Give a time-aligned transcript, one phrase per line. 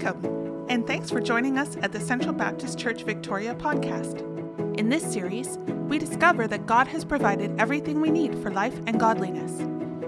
[0.00, 4.20] Welcome, and thanks for joining us at the Central Baptist Church Victoria podcast.
[4.78, 5.58] In this series,
[5.88, 9.50] we discover that God has provided everything we need for life and godliness.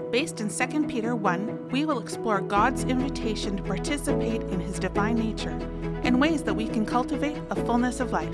[0.09, 5.17] Based in 2 Peter 1, we will explore God's invitation to participate in his divine
[5.17, 5.59] nature
[6.03, 8.33] and ways that we can cultivate a fullness of life.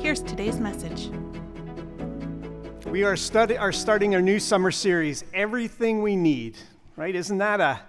[0.00, 1.10] Here's today's message.
[2.86, 6.56] We are, study, are starting our new summer series, Everything We Need,
[6.94, 7.16] right?
[7.16, 7.80] Isn't that a,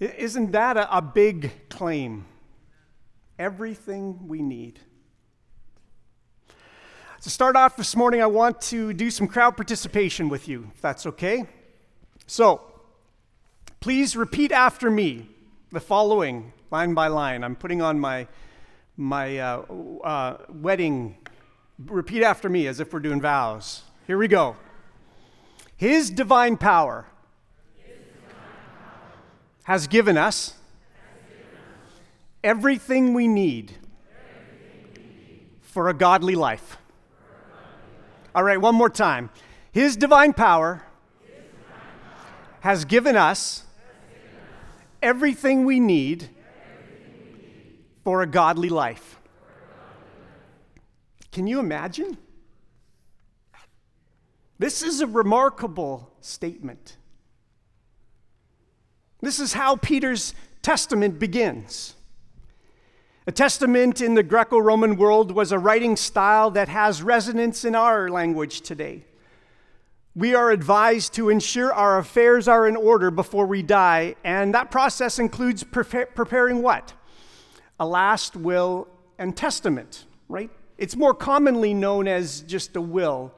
[0.00, 2.26] isn't that a, a big claim?
[3.38, 4.78] Everything we need.
[7.22, 10.82] To start off this morning, I want to do some crowd participation with you, if
[10.82, 11.46] that's okay.
[12.26, 12.60] So,
[13.80, 15.26] please repeat after me
[15.72, 17.42] the following line by line.
[17.42, 18.28] I'm putting on my,
[18.98, 19.62] my uh,
[20.04, 21.16] uh, wedding.
[21.86, 23.84] Repeat after me as if we're doing vows.
[24.06, 24.54] Here we go.
[25.78, 27.06] His divine power,
[29.62, 30.59] has given us,
[32.42, 33.72] everything we need,
[35.60, 36.78] for a godly life.
[38.34, 39.30] All right, one more time.
[39.72, 40.82] His divine power,
[42.60, 43.64] has given us,
[45.02, 46.28] everything we need,
[48.04, 49.18] for a godly life.
[51.32, 52.18] Can you imagine?
[54.58, 56.96] This is a remarkable statement.
[59.20, 61.94] This is how Peter's testament begins.
[63.26, 67.74] A testament in the Greco Roman world was a writing style that has resonance in
[67.74, 69.04] our language today.
[70.16, 74.70] We are advised to ensure our affairs are in order before we die, and that
[74.70, 76.94] process includes preparing what?
[77.78, 80.50] A last will and testament, right?
[80.78, 83.34] It's more commonly known as just a will.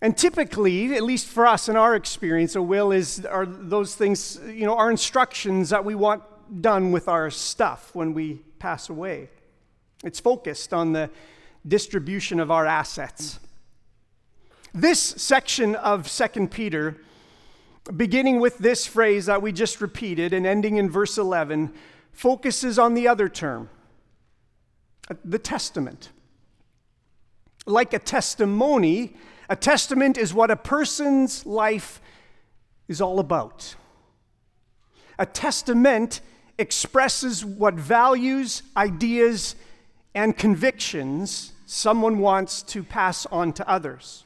[0.00, 4.40] And typically, at least for us in our experience, a will is are those things,
[4.46, 6.22] you know, our instructions that we want
[6.62, 9.28] done with our stuff when we pass away.
[10.02, 11.08] It's focused on the
[11.68, 13.38] distribution of our assets.
[14.74, 16.96] This section of 2 Peter,
[17.96, 21.72] beginning with this phrase that we just repeated and ending in verse 11,
[22.10, 23.70] focuses on the other term,
[25.24, 26.10] the testament.
[27.66, 29.14] Like a testimony,
[29.48, 32.00] a testament is what a person's life
[32.88, 33.76] is all about.
[35.20, 36.20] A testament
[36.58, 39.56] expresses what values, ideas,
[40.14, 44.24] and convictions someone wants to pass on to others.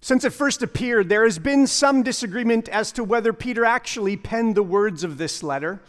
[0.00, 4.54] Since it first appeared, there has been some disagreement as to whether Peter actually penned
[4.54, 5.80] the words of this letter.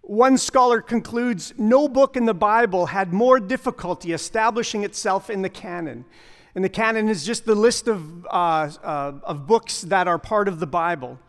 [0.00, 5.48] One scholar concludes no book in the Bible had more difficulty establishing itself in the
[5.48, 6.04] canon.
[6.56, 10.48] And the canon is just the list of, uh, uh, of books that are part
[10.48, 11.20] of the Bible.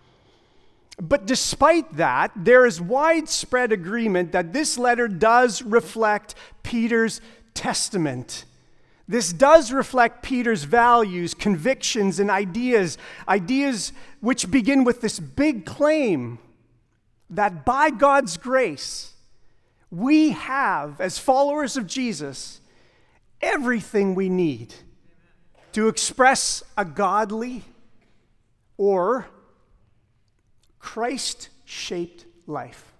[1.01, 7.19] But despite that, there is widespread agreement that this letter does reflect Peter's
[7.53, 8.45] testament.
[9.07, 16.39] This does reflect Peter's values, convictions, and ideas, ideas which begin with this big claim
[17.29, 19.13] that by God's grace,
[19.89, 22.61] we have, as followers of Jesus,
[23.41, 24.73] everything we need
[25.73, 27.63] to express a godly
[28.77, 29.27] or
[30.83, 32.91] Christ shaped life.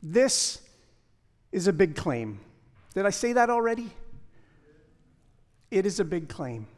[0.00, 0.62] This
[1.50, 2.38] is a big claim.
[2.94, 3.90] Did I say that already?
[5.72, 6.68] It is a big claim.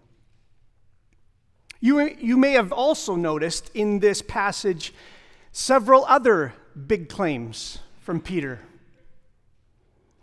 [1.80, 4.94] You, you may have also noticed in this passage
[5.52, 6.54] several other
[6.86, 8.60] big claims from Peter.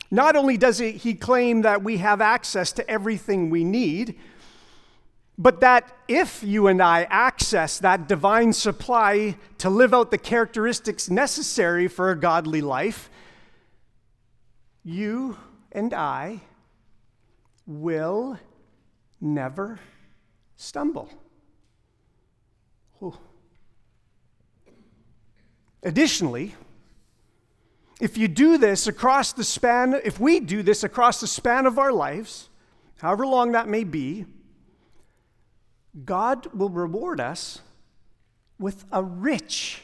[0.09, 4.17] Not only does he claim that we have access to everything we need,
[5.37, 11.09] but that if you and I access that divine supply to live out the characteristics
[11.09, 13.09] necessary for a godly life,
[14.83, 15.37] you
[15.71, 16.41] and I
[17.65, 18.37] will
[19.19, 19.79] never
[20.55, 21.09] stumble.
[23.01, 23.17] Ooh.
[25.81, 26.55] Additionally,
[27.99, 31.79] if you do this across the span, if we do this across the span of
[31.79, 32.49] our lives,
[32.97, 34.25] however long that may be,
[36.05, 37.61] God will reward us
[38.57, 39.81] with a rich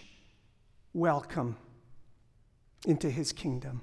[0.94, 1.57] welcome
[2.85, 3.81] into his kingdom.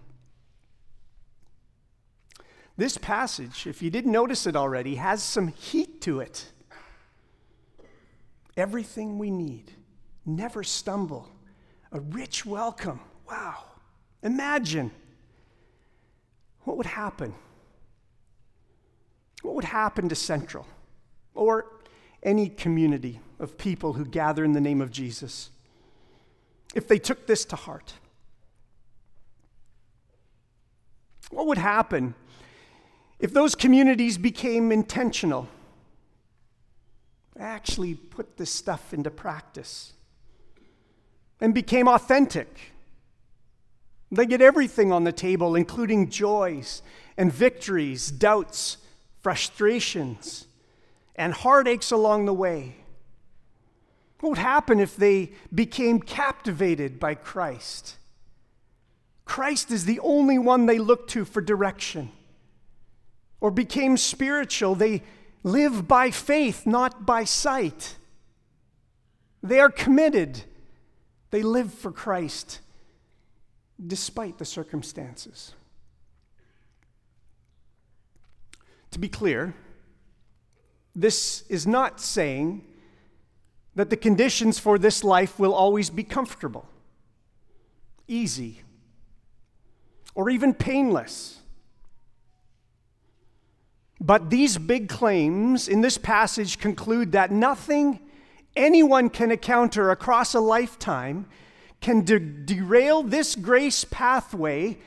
[2.77, 6.53] This passage, if you didn't notice it already, has some heat to it
[8.57, 9.73] everything we need,
[10.25, 11.29] never stumble,
[11.93, 13.01] a rich welcome.
[13.29, 13.65] Wow.
[14.23, 14.91] Imagine
[16.63, 17.35] what would happen.
[19.43, 20.67] What would happen to Central
[21.35, 21.67] or
[22.27, 25.49] any community of people who gather in the name of Jesus?
[26.77, 27.95] if they took this to heart?
[31.31, 32.15] What would happen
[33.19, 35.49] if those communities became intentional?
[37.39, 39.95] Actually, put this stuff into practice
[41.41, 42.73] and became authentic.
[44.13, 46.83] They get everything on the table, including joys
[47.17, 48.77] and victories, doubts,
[49.23, 50.46] frustrations,
[51.17, 52.77] and heartaches along the way.
[54.21, 57.97] What would happen if they became captivated by Christ?
[59.25, 62.11] Christ is the only one they look to for direction.
[63.41, 64.75] Or became spiritual.
[64.75, 65.03] They
[65.43, 67.97] live by faith, not by sight.
[69.43, 70.45] They are committed.
[71.31, 72.61] They live for Christ
[73.85, 75.55] despite the circumstances.
[78.93, 79.55] To be clear,
[80.97, 82.65] this is not saying
[83.75, 86.67] that the conditions for this life will always be comfortable,
[88.09, 88.63] easy,
[90.15, 91.41] or even painless.
[94.01, 98.01] But these big claims in this passage conclude that nothing
[98.57, 101.27] anyone can encounter across a lifetime
[101.83, 104.79] can de- derail this grace pathway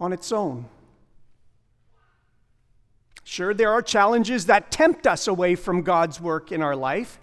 [0.00, 0.68] on its own.
[3.28, 7.20] Sure, there are challenges that tempt us away from God's work in our life,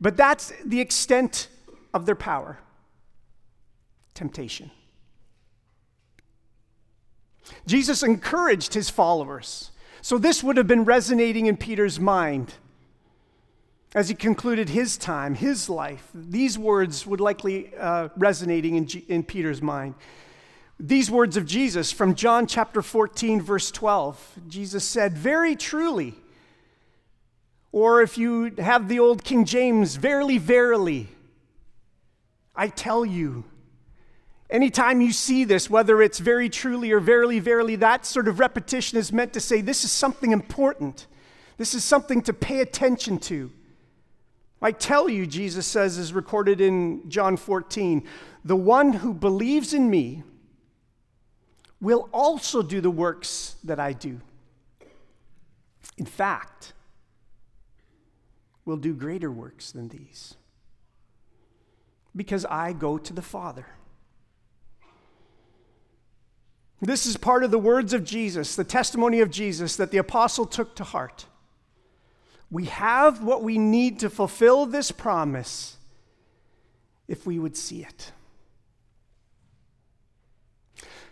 [0.00, 1.46] but that's the extent
[1.94, 2.58] of their power
[4.14, 4.72] temptation.
[7.68, 9.70] Jesus encouraged his followers.
[10.02, 12.54] So this would have been resonating in Peter's mind
[13.94, 16.08] as he concluded his time, his life.
[16.12, 19.94] These words would likely uh, resonating in, G- in Peter's mind.
[20.78, 24.40] These words of Jesus from John chapter 14, verse 12.
[24.48, 26.14] Jesus said, Very truly,
[27.70, 31.08] or if you have the old King James, verily, verily,
[32.54, 33.44] I tell you.
[34.50, 38.98] Anytime you see this, whether it's very truly or verily, verily, that sort of repetition
[38.98, 41.06] is meant to say this is something important.
[41.56, 43.50] This is something to pay attention to.
[44.60, 48.06] I tell you, Jesus says, is recorded in John 14,
[48.44, 50.22] the one who believes in me
[51.84, 54.20] will also do the works that I do.
[55.98, 56.72] In fact,
[58.64, 60.34] will do greater works than these
[62.16, 63.66] because I go to the Father.
[66.80, 70.46] This is part of the words of Jesus, the testimony of Jesus that the apostle
[70.46, 71.26] took to heart.
[72.50, 75.76] We have what we need to fulfill this promise
[77.08, 78.12] if we would see it.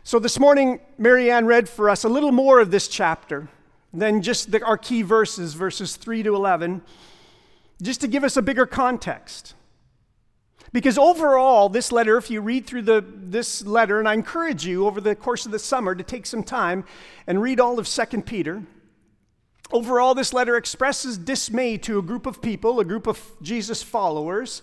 [0.04, 3.48] So this morning, Marianne read for us a little more of this chapter
[3.94, 6.82] than just the, our key verses, verses 3 to 11,
[7.80, 9.54] just to give us a bigger context.
[10.72, 14.88] Because overall, this letter, if you read through the, this letter, and I encourage you
[14.88, 16.84] over the course of the summer to take some time
[17.28, 18.64] and read all of 2 Peter.
[19.70, 24.62] Overall, this letter expresses dismay to a group of people, a group of Jesus followers,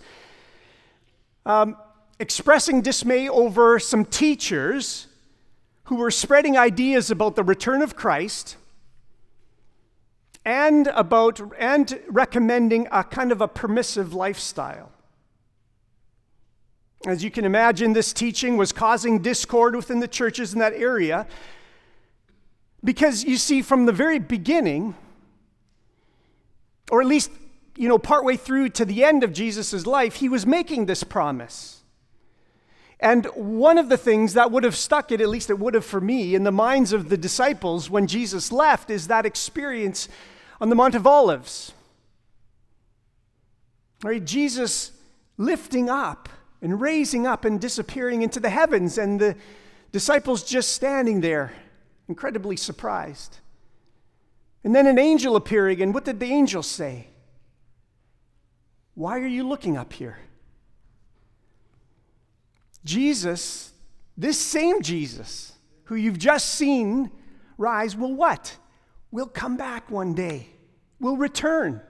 [1.46, 1.78] um,
[2.20, 5.06] expressing dismay over some teachers
[5.90, 8.58] who were spreading ideas about the return of Christ
[10.46, 14.92] and about and recommending a kind of a permissive lifestyle.
[17.08, 21.26] As you can imagine, this teaching was causing discord within the churches in that area
[22.84, 24.94] because you see, from the very beginning,
[26.92, 27.32] or at least,
[27.76, 31.79] you know, partway through to the end of Jesus' life, he was making this promise.
[33.00, 35.86] And one of the things that would have stuck it, at least it would have
[35.86, 40.10] for me, in the minds of the disciples when Jesus left, is that experience
[40.60, 41.72] on the Mount of Olives.
[44.04, 44.24] Right?
[44.24, 44.92] Jesus
[45.38, 46.28] lifting up
[46.62, 49.36] and raising up and disappearing into the heavens, and the
[49.94, 51.54] disciples just standing there,
[52.10, 53.38] incredibly surprised.
[54.66, 57.08] And then an angel appearing, and what did the angel say?
[58.94, 60.18] Why are you looking up here?
[62.84, 63.74] Jesus,
[64.18, 65.54] this same Jesus
[65.86, 67.12] who you've just seen
[67.58, 68.58] rise, will what?
[69.12, 70.48] Will come back one day,
[71.00, 71.82] will return.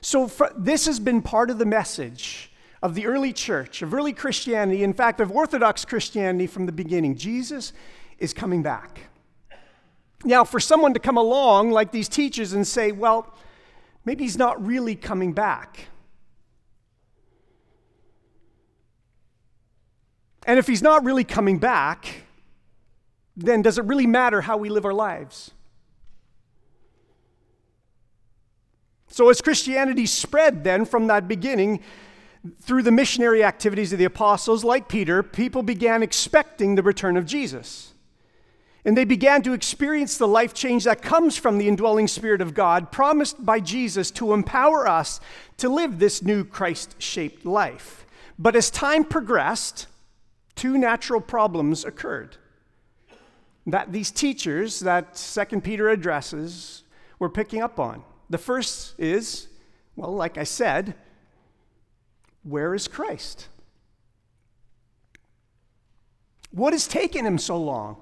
[0.00, 4.12] So, for, this has been part of the message of the early church, of early
[4.12, 7.16] Christianity, in fact, of Orthodox Christianity from the beginning.
[7.16, 7.72] Jesus
[8.18, 9.00] is coming back.
[10.24, 13.34] Now, for someone to come along like these teachers and say, well,
[14.04, 15.86] maybe he's not really coming back.
[20.46, 22.22] And if he's not really coming back,
[23.36, 25.50] then does it really matter how we live our lives?
[29.08, 31.80] So, as Christianity spread then from that beginning,
[32.60, 37.26] through the missionary activities of the apostles, like Peter, people began expecting the return of
[37.26, 37.92] Jesus.
[38.84, 42.54] And they began to experience the life change that comes from the indwelling Spirit of
[42.54, 45.18] God, promised by Jesus to empower us
[45.56, 48.06] to live this new Christ shaped life.
[48.38, 49.88] But as time progressed,
[50.56, 52.36] two natural problems occurred
[53.66, 56.82] that these teachers that Second Peter addresses
[57.18, 58.02] were picking up on.
[58.30, 59.48] The first is,
[59.94, 60.94] well, like I said,
[62.42, 63.48] where is Christ?
[66.50, 67.96] What has taken him so long?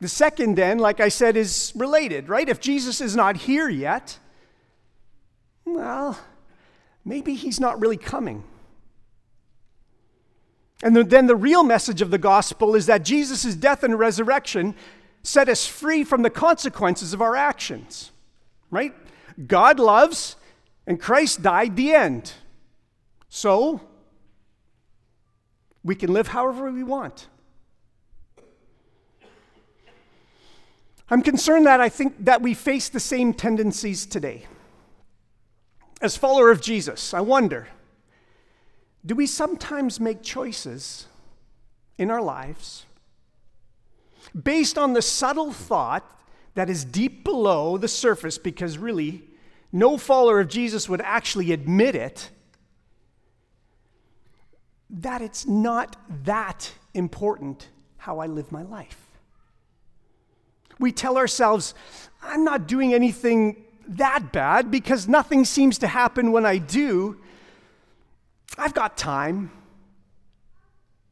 [0.00, 2.48] The second, then, like I said, is related, right?
[2.48, 4.18] If Jesus is not here yet,
[5.64, 6.18] well,
[7.04, 8.44] maybe he's not really coming.
[10.82, 14.74] And then the real message of the gospel is that Jesus' death and resurrection
[15.22, 18.12] set us free from the consequences of our actions,
[18.70, 18.94] right?
[19.46, 20.36] God loves,
[20.86, 22.32] and Christ died the end.
[23.28, 23.80] So,
[25.82, 27.26] we can live however we want.
[31.10, 34.46] I'm concerned that I think that we face the same tendencies today.
[36.00, 37.68] As follower of Jesus, I wonder
[39.08, 41.06] do we sometimes make choices
[41.96, 42.84] in our lives
[44.40, 46.04] based on the subtle thought
[46.54, 49.22] that is deep below the surface because really
[49.72, 52.30] no follower of Jesus would actually admit it
[54.90, 59.06] that it's not that important how I live my life.
[60.78, 61.72] We tell ourselves,
[62.22, 67.18] I'm not doing anything that bad because nothing seems to happen when I do.
[68.58, 69.50] I've got time.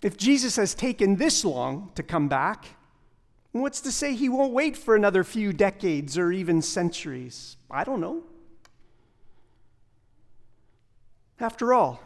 [0.02, 2.66] If Jesus has taken this long to come back,
[3.52, 7.56] what's to say he won't wait for another few decades or even centuries?
[7.70, 8.24] I don't know.
[11.38, 12.02] After all,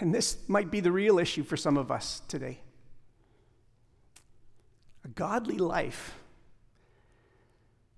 [0.00, 2.58] and this might be the real issue for some of us today
[5.04, 6.18] a godly life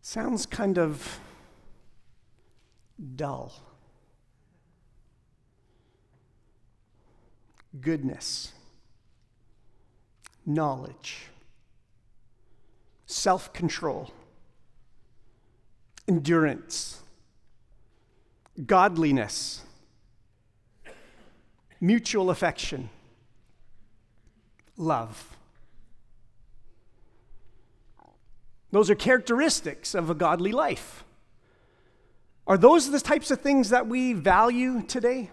[0.00, 1.18] sounds kind of
[3.16, 3.73] dull.
[7.80, 8.52] Goodness,
[10.46, 11.26] knowledge,
[13.06, 14.12] self control,
[16.06, 17.00] endurance,
[18.66, 19.62] godliness,
[21.80, 22.90] mutual affection,
[24.76, 25.36] love.
[28.70, 31.04] Those are characteristics of a godly life.
[32.46, 35.30] Are those the types of things that we value today?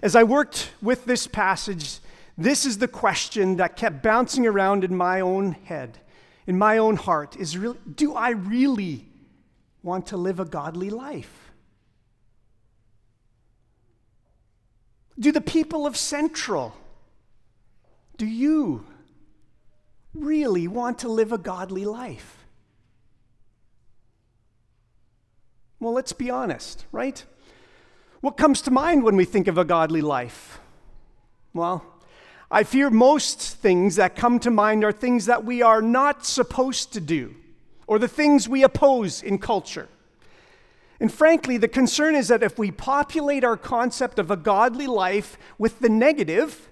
[0.00, 1.98] As I worked with this passage,
[2.38, 5.98] this is the question that kept bouncing around in my own head,
[6.46, 9.06] in my own heart is really, do I really
[9.82, 11.50] want to live a godly life?
[15.18, 16.74] Do the people of Central,
[18.16, 18.86] do you
[20.14, 22.46] really want to live a godly life?
[25.80, 27.24] Well, let's be honest, right?
[28.22, 30.60] What comes to mind when we think of a godly life?
[31.52, 31.84] Well,
[32.52, 36.92] I fear most things that come to mind are things that we are not supposed
[36.92, 37.34] to do,
[37.88, 39.88] or the things we oppose in culture.
[41.00, 45.36] And frankly, the concern is that if we populate our concept of a godly life
[45.58, 46.70] with the negative,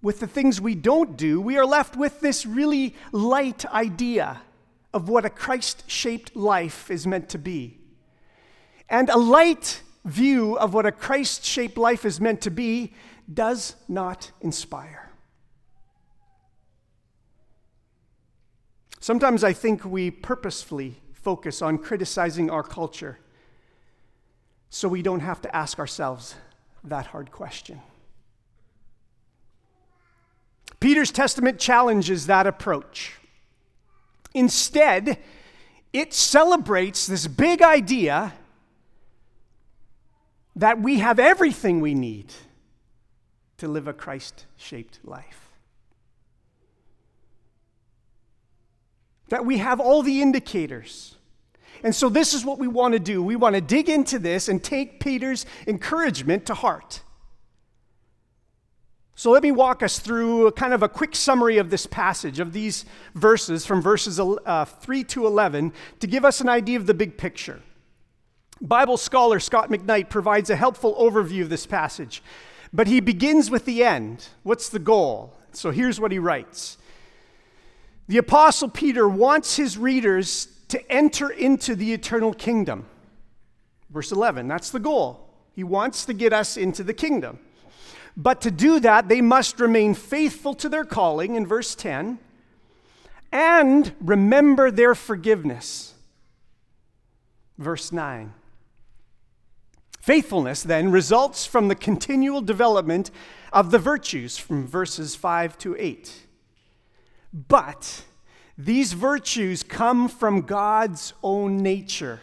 [0.00, 4.42] with the things we don't do, we are left with this really light idea
[4.94, 7.78] of what a Christ shaped life is meant to be.
[8.88, 12.94] And a light view of what a Christ shaped life is meant to be
[13.32, 15.10] does not inspire.
[19.00, 23.18] Sometimes I think we purposefully focus on criticizing our culture
[24.70, 26.34] so we don't have to ask ourselves
[26.84, 27.80] that hard question.
[30.80, 33.14] Peter's testament challenges that approach.
[34.34, 35.18] Instead,
[35.92, 38.34] it celebrates this big idea
[40.56, 42.32] that we have everything we need
[43.58, 45.50] to live a Christ shaped life.
[49.28, 51.16] That we have all the indicators.
[51.82, 53.22] And so, this is what we want to do.
[53.22, 57.02] We want to dig into this and take Peter's encouragement to heart.
[59.14, 62.52] So, let me walk us through kind of a quick summary of this passage, of
[62.52, 66.94] these verses from verses uh, 3 to 11, to give us an idea of the
[66.94, 67.60] big picture.
[68.60, 72.22] Bible scholar Scot McKnight provides a helpful overview of this passage,
[72.72, 74.28] but he begins with the end.
[74.42, 75.34] What's the goal?
[75.52, 76.78] So here's what he writes
[78.08, 82.86] The Apostle Peter wants his readers to enter into the eternal kingdom.
[83.90, 85.28] Verse 11, that's the goal.
[85.52, 87.38] He wants to get us into the kingdom.
[88.16, 92.18] But to do that, they must remain faithful to their calling in verse 10
[93.30, 95.94] and remember their forgiveness.
[97.58, 98.32] Verse 9.
[100.06, 103.10] Faithfulness then results from the continual development
[103.52, 106.26] of the virtues from verses 5 to 8.
[107.32, 108.04] But
[108.56, 112.20] these virtues come from God's own nature,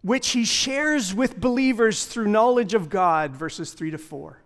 [0.00, 4.38] which he shares with believers through knowledge of God, verses 3 to 4.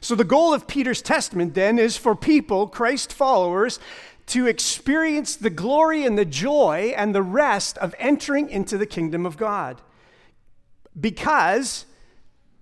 [0.00, 3.78] So, the goal of Peter's testament then is for people, Christ followers,
[4.26, 9.24] to experience the glory and the joy and the rest of entering into the kingdom
[9.24, 9.80] of God.
[10.98, 11.86] Because,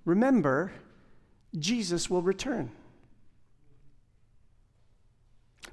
[0.05, 0.73] remember,
[1.59, 2.71] Jesus will return.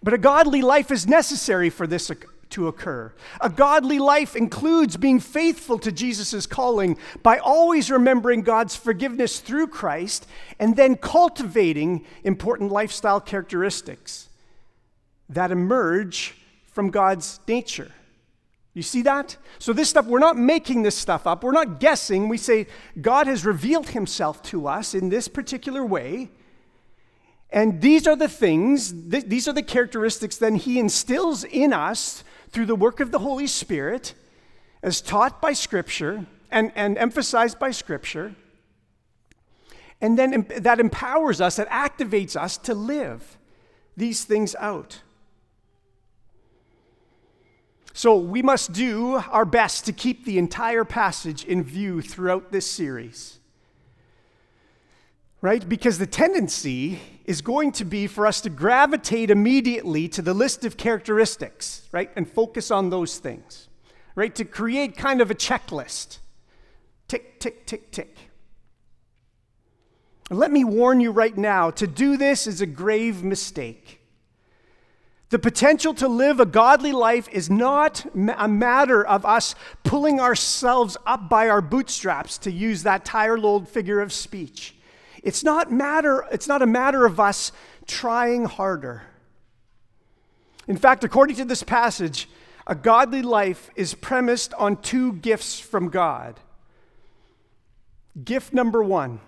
[0.02, 2.12] But a godly life is necessary for this
[2.52, 3.14] to occur.
[3.42, 9.68] A godly life includes being faithful to Jesus' calling by always remembering God's forgiveness through
[9.68, 10.26] Christ
[10.58, 14.30] and then cultivating important lifestyle characteristics
[15.28, 16.36] that emerge
[16.66, 17.92] from God's nature.
[18.74, 19.36] You see that?
[19.58, 21.44] So, this stuff, we're not making this stuff up.
[21.44, 22.30] We're not guessing.
[22.30, 22.68] We say
[23.02, 26.30] God has revealed himself to us in this particular way.
[27.52, 32.24] And these are the things, th- these are the characteristics then he instills in us
[32.52, 34.14] through the work of the Holy Spirit,
[34.84, 38.36] as taught by Scripture and, and emphasized by Scripture.
[40.00, 43.38] And then that empowers us, that activates us to live
[43.98, 45.02] these things out.
[48.00, 52.66] So we must do our best to keep the entire passage in view throughout this
[52.66, 53.40] series.
[55.42, 55.68] Right?
[55.68, 60.64] Because the tendency is going to be for us to gravitate immediately to the list
[60.64, 62.10] of characteristics, right?
[62.16, 63.68] And focus on those things,
[64.16, 64.34] right?
[64.34, 66.20] To create kind of a checklist
[67.10, 68.16] tick, tick, tick, tick.
[70.30, 73.99] Let me warn you right now to do this is a grave mistake.
[75.30, 80.98] The potential to live a godly life is not a matter of us pulling ourselves
[81.06, 84.76] up by our bootstraps, to use that tired old figure of speech.
[85.22, 87.52] It's not, matter, it's not a matter of us
[87.86, 89.04] trying harder.
[90.68, 92.28] In fact, according to this passage,
[92.66, 96.40] a godly life is premised on two gifts from God.
[98.24, 99.20] Gift number one,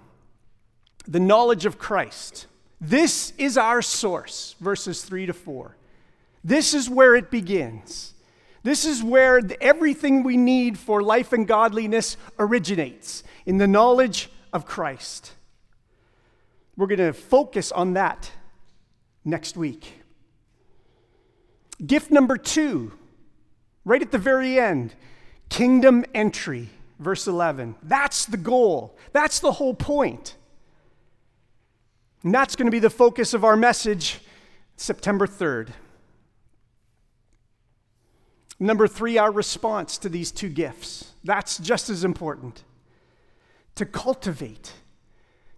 [1.07, 2.47] the knowledge of Christ.
[2.79, 5.75] This is our source, verses 3 to 4.
[6.43, 8.13] This is where it begins.
[8.63, 14.65] This is where everything we need for life and godliness originates in the knowledge of
[14.65, 15.33] Christ.
[16.77, 18.31] We're going to focus on that
[19.25, 19.93] next week.
[21.85, 22.91] Gift number two,
[23.85, 24.93] right at the very end
[25.49, 27.75] kingdom entry, verse 11.
[27.83, 30.35] That's the goal, that's the whole point.
[32.23, 34.19] And that's going to be the focus of our message
[34.77, 35.69] September 3rd.
[38.61, 41.11] Number three, our response to these two gifts.
[41.23, 42.63] That's just as important.
[43.75, 44.71] To cultivate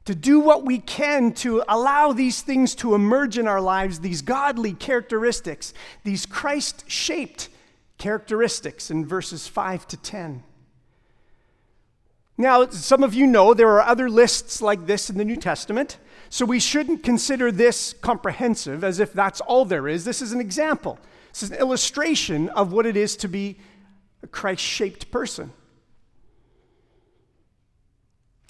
[0.06, 4.22] to do what we can to allow these things to emerge in our lives, these
[4.22, 7.50] godly characteristics, these Christ shaped
[7.98, 10.44] characteristics in verses 5 to 10.
[12.38, 15.98] Now, some of you know there are other lists like this in the New Testament,
[16.34, 20.04] so we shouldn't consider this comprehensive as if that's all there is.
[20.04, 20.98] This is an example,
[21.32, 23.60] this is an illustration of what it is to be
[24.24, 25.54] a Christ shaped person.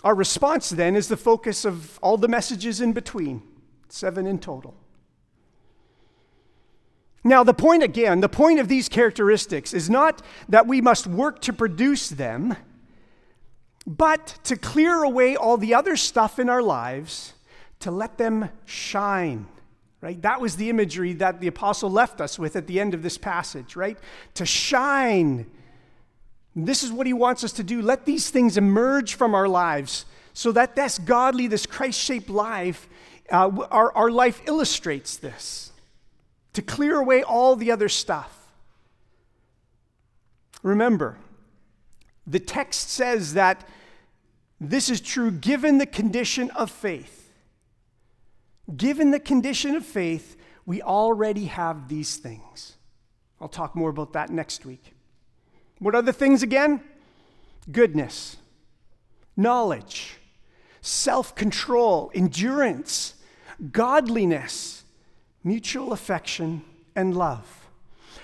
[0.02, 3.44] Our response then is the focus of all the messages in between,
[3.90, 4.78] seven in total.
[7.22, 11.42] Now, the point again, the point of these characteristics is not that we must work
[11.42, 12.56] to produce them,
[13.86, 17.34] but to clear away all the other stuff in our lives
[17.84, 19.48] to let them shine.
[20.02, 20.22] Right?
[20.22, 23.18] That was the imagery that the apostle left us with at the end of this
[23.18, 23.98] passage, right?
[24.34, 25.46] To shine
[26.56, 27.82] this is what he wants us to do.
[27.82, 32.88] Let these things emerge from our lives so that this godly, this Christ shaped life,
[33.32, 35.72] uh, our, our life illustrates this
[36.54, 38.52] to clear away all the other stuff.
[40.62, 41.18] Remember,
[42.28, 43.68] the text says that
[44.62, 47.23] this is true given the condition of faith.
[48.76, 52.78] Given the condition of faith, we already have these things.
[53.42, 54.94] I'll talk more about that next week.
[55.80, 56.82] What are the things again?
[57.72, 58.38] Goodness,
[59.36, 60.18] knowledge,
[60.82, 63.16] self control, endurance,
[63.72, 64.86] godliness,
[65.44, 66.64] mutual affection,
[66.96, 67.68] and love.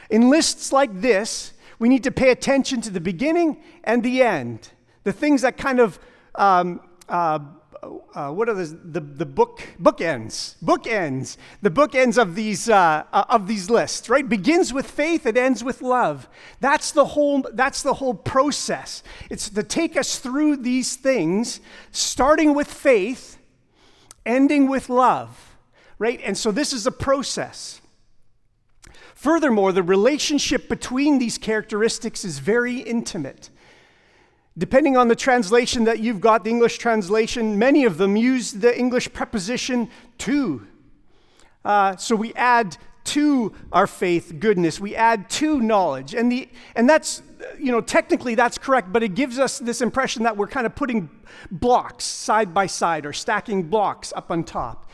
[0.10, 4.70] In lists like this, we need to pay attention to the beginning and the end,
[5.04, 6.00] the things that kind of
[6.36, 7.40] um, uh,
[7.82, 13.26] uh, what are the, the, the book bookends bookends the bookends of these uh, uh,
[13.30, 14.28] of these lists right?
[14.28, 16.28] Begins with faith it ends with love.
[16.60, 19.04] That's the whole that's the whole process.
[19.30, 21.62] It's to take us through these things
[21.92, 23.38] starting with faith
[24.26, 25.56] ending with love
[25.98, 26.20] right?
[26.24, 27.82] And so this is a process.
[29.16, 33.50] Furthermore the relationship between these characteristics is very intimate
[34.60, 38.78] Depending on the translation that you've got, the English translation, many of them use the
[38.78, 40.68] English preposition to.
[41.64, 46.14] Uh, so we add to our faith goodness, we add to knowledge.
[46.14, 47.24] And, the, and that's,
[47.58, 50.76] you know, technically that's correct, but it gives us this impression that we're kind of
[50.76, 51.10] putting
[51.50, 54.90] blocks side by side or stacking blocks up on top.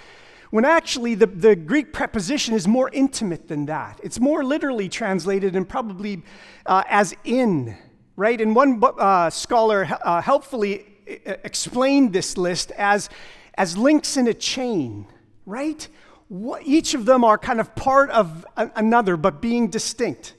[0.51, 3.99] When actually the, the Greek preposition is more intimate than that.
[4.03, 6.21] It's more literally translated and probably
[6.67, 7.75] uh, as in
[8.15, 8.39] right?
[8.39, 13.09] And one uh, scholar uh, helpfully explained this list as,
[13.55, 15.07] as links in a chain,
[15.45, 15.87] right?
[16.27, 20.33] What, each of them are kind of part of a, another, but being distinct.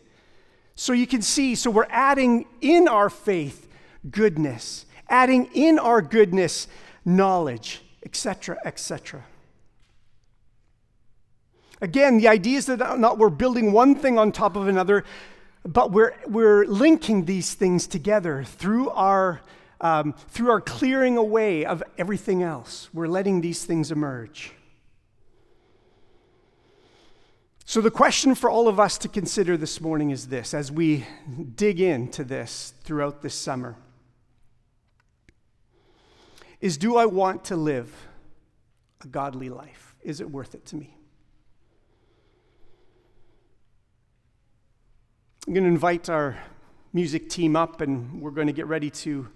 [0.75, 3.69] So you can see, so we're adding in our faith
[4.11, 6.69] goodness, adding in our goodness
[7.05, 9.25] knowledge, etc., etc.
[11.81, 15.05] Again, the idea is that not we're building one thing on top of another,
[15.67, 19.41] but we're, we're linking these things together through our,
[19.81, 22.89] um, through our clearing away of everything else.
[22.93, 24.53] We're letting these things emerge.
[27.69, 31.05] So, the question for all of us to consider this morning is this as we
[31.57, 33.75] dig into this throughout this summer
[36.61, 37.93] is do I want to live
[39.03, 39.97] a godly life?
[40.03, 40.96] Is it worth it to me?
[45.47, 46.37] I'm going to invite our
[46.93, 49.29] music team up, and we're going to get ready to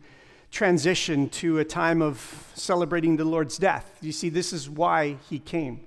[0.51, 3.96] transition to a time of celebrating the Lord's death.
[4.01, 5.87] You see, this is why he came.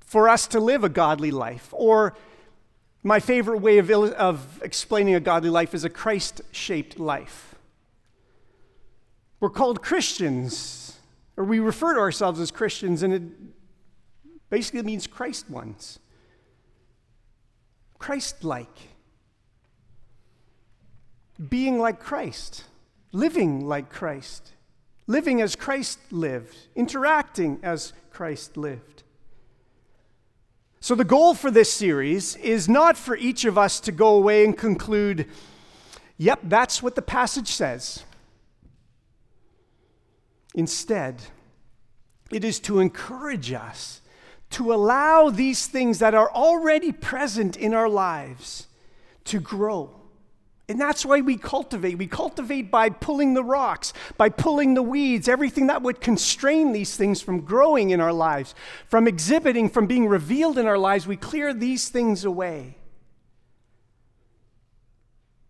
[0.00, 2.14] For us to live a godly life, or
[3.02, 7.54] my favorite way of, of explaining a godly life is a Christ shaped life.
[9.40, 10.98] We're called Christians,
[11.38, 13.22] or we refer to ourselves as Christians, and it
[14.50, 16.00] basically means Christ ones.
[17.98, 18.88] Christ like.
[21.48, 22.64] Being like Christ,
[23.12, 24.52] living like Christ,
[25.06, 29.04] living as Christ lived, interacting as Christ lived.
[30.80, 34.44] So, the goal for this series is not for each of us to go away
[34.44, 35.26] and conclude,
[36.16, 38.04] yep, that's what the passage says.
[40.54, 41.22] Instead,
[42.30, 44.00] it is to encourage us
[44.50, 48.66] to allow these things that are already present in our lives
[49.24, 49.94] to grow.
[50.70, 51.96] And that's why we cultivate.
[51.96, 56.94] We cultivate by pulling the rocks, by pulling the weeds, everything that would constrain these
[56.94, 58.54] things from growing in our lives,
[58.86, 61.06] from exhibiting, from being revealed in our lives.
[61.06, 62.76] We clear these things away.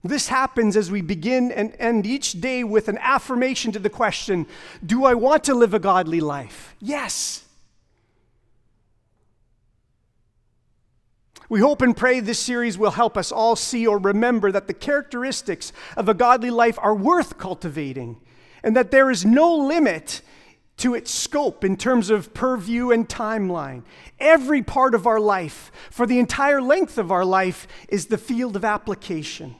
[0.04, 4.46] This happens as we begin and end each day with an affirmation to the question
[4.84, 6.76] Do I want to live a godly life?
[6.78, 7.44] Yes.
[11.48, 14.74] We hope and pray this series will help us all see or remember that the
[14.74, 18.20] characteristics of a godly life are worth cultivating
[18.62, 20.20] and that there is no limit
[20.78, 23.82] to its scope in terms of purview and timeline.
[24.20, 28.54] Every part of our life, for the entire length of our life, is the field
[28.54, 29.56] of application.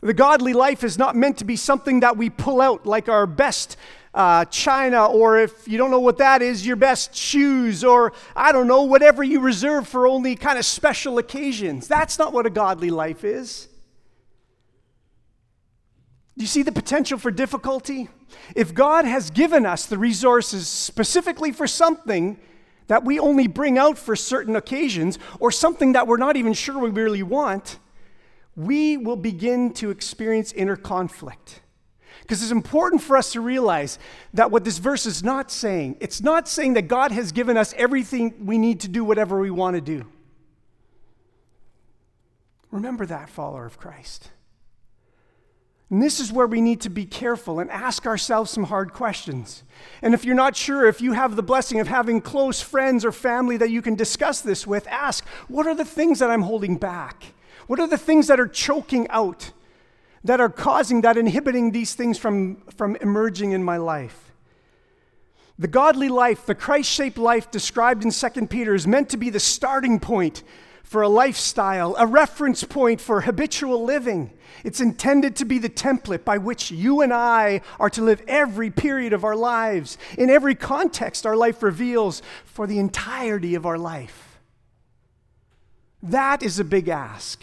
[0.00, 3.26] The godly life is not meant to be something that we pull out like our
[3.26, 3.76] best
[4.16, 8.50] uh, china, or if you don't know what that is, your best shoes, or I
[8.50, 11.86] don't know, whatever you reserve for only kind of special occasions.
[11.86, 13.68] That's not what a godly life is.
[16.38, 18.08] Do you see the potential for difficulty?
[18.54, 22.38] If God has given us the resources specifically for something
[22.86, 26.78] that we only bring out for certain occasions, or something that we're not even sure
[26.78, 27.78] we really want,
[28.54, 31.60] we will begin to experience inner conflict.
[32.26, 34.00] Because it's important for us to realize
[34.34, 37.72] that what this verse is not saying, it's not saying that God has given us
[37.76, 40.04] everything we need to do whatever we want to do.
[42.72, 44.30] Remember that, follower of Christ.
[45.88, 49.62] And this is where we need to be careful and ask ourselves some hard questions.
[50.02, 53.12] And if you're not sure, if you have the blessing of having close friends or
[53.12, 56.76] family that you can discuss this with, ask what are the things that I'm holding
[56.76, 57.34] back?
[57.68, 59.52] What are the things that are choking out?
[60.26, 64.32] That are causing, that inhibiting these things from, from emerging in my life.
[65.58, 69.30] The godly life, the Christ shaped life described in 2 Peter, is meant to be
[69.30, 70.42] the starting point
[70.82, 74.30] for a lifestyle, a reference point for habitual living.
[74.64, 78.70] It's intended to be the template by which you and I are to live every
[78.70, 83.78] period of our lives, in every context our life reveals, for the entirety of our
[83.78, 84.38] life.
[86.02, 87.42] That is a big ask.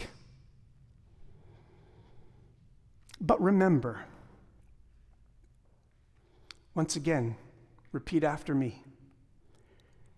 [3.26, 4.04] But remember,
[6.74, 7.36] once again,
[7.90, 8.82] repeat after me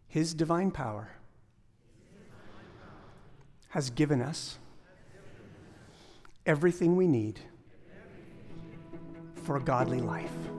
[0.09, 1.11] His divine power
[3.69, 4.59] has given us
[6.47, 7.38] everything we need
[9.45, 10.56] for a godly life.